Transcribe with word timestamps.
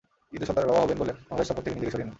কিন্তু 0.31 0.45
সন্তানের 0.47 0.69
বাবা 0.69 0.83
হবেন 0.83 0.97
বলে 1.01 1.13
বাংলাদেশ 1.27 1.47
সফর 1.49 1.63
থেকে 1.65 1.75
নিজেকে 1.75 1.91
সরিয়ে 1.93 2.05
নেন। 2.05 2.09